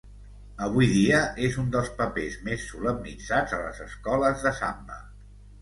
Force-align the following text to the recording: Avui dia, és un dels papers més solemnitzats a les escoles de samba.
Avui 0.67 0.87
dia, 0.93 1.19
és 1.49 1.57
un 1.63 1.67
dels 1.75 1.91
papers 2.01 2.39
més 2.49 2.65
solemnitzats 2.71 3.55
a 3.59 3.63
les 3.67 3.85
escoles 3.89 4.49
de 4.49 4.57
samba. 4.65 4.99